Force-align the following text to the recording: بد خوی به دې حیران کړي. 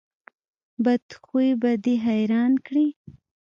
بد 0.85 1.05
خوی 1.23 1.49
به 1.61 1.71
دې 1.83 1.95
حیران 2.05 2.53
کړي. 2.65 2.87